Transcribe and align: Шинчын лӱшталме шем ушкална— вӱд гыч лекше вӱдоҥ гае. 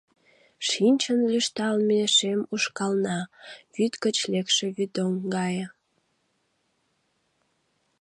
Шинчын 0.67 1.19
лӱшталме 1.29 2.01
шем 2.15 2.39
ушкална— 2.53 3.19
вӱд 3.73 3.93
гыч 4.03 4.17
лекше 4.31 4.65
вӱдоҥ 4.75 5.13
гае. 5.35 5.65